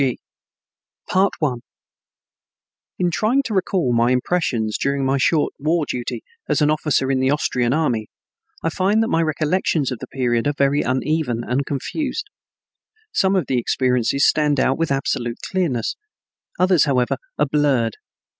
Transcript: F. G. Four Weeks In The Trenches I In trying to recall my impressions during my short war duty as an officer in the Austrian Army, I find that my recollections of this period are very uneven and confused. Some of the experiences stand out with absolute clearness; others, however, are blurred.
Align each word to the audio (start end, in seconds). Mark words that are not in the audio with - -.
F. 0.01 0.07
G. 0.09 0.19
Four 1.11 1.29
Weeks 1.39 1.39
In 1.43 1.43
The 1.45 1.51
Trenches 1.51 1.61
I 2.89 2.97
In 2.97 3.11
trying 3.11 3.43
to 3.43 3.53
recall 3.53 3.93
my 3.93 4.09
impressions 4.11 4.79
during 4.79 5.05
my 5.05 5.19
short 5.19 5.53
war 5.59 5.85
duty 5.87 6.23
as 6.49 6.59
an 6.59 6.71
officer 6.71 7.11
in 7.11 7.19
the 7.19 7.29
Austrian 7.29 7.71
Army, 7.71 8.07
I 8.63 8.71
find 8.71 9.03
that 9.03 9.09
my 9.09 9.21
recollections 9.21 9.91
of 9.91 9.99
this 9.99 10.07
period 10.11 10.47
are 10.47 10.55
very 10.57 10.81
uneven 10.81 11.43
and 11.43 11.67
confused. 11.67 12.25
Some 13.13 13.35
of 13.35 13.45
the 13.45 13.59
experiences 13.59 14.27
stand 14.27 14.59
out 14.59 14.79
with 14.79 14.91
absolute 14.91 15.37
clearness; 15.47 15.95
others, 16.57 16.85
however, 16.85 17.17
are 17.37 17.45
blurred. 17.45 17.97